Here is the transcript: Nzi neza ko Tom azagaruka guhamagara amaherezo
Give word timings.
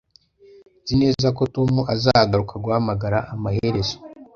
Nzi 0.81 0.93
neza 1.01 1.27
ko 1.37 1.43
Tom 1.55 1.71
azagaruka 1.93 2.53
guhamagara 2.63 3.17
amaherezo 3.33 3.95